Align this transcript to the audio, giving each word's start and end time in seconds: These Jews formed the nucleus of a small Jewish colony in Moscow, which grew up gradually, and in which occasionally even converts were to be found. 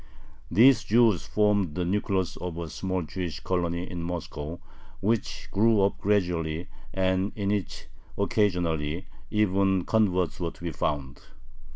These 0.49 0.85
Jews 0.85 1.27
formed 1.27 1.75
the 1.75 1.85
nucleus 1.85 2.35
of 2.37 2.57
a 2.57 2.69
small 2.71 3.03
Jewish 3.03 3.39
colony 3.41 3.87
in 3.87 4.01
Moscow, 4.01 4.59
which 4.99 5.47
grew 5.51 5.79
up 5.83 5.99
gradually, 5.99 6.69
and 6.91 7.31
in 7.35 7.49
which 7.49 7.85
occasionally 8.17 9.05
even 9.29 9.85
converts 9.85 10.39
were 10.39 10.49
to 10.49 10.63
be 10.63 10.71
found. 10.71 11.21